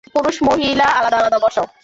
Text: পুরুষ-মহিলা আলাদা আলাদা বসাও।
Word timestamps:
পুরুষ-মহিলা 0.13 0.87
আলাদা 0.97 1.17
আলাদা 1.17 1.39
বসাও। 1.39 1.67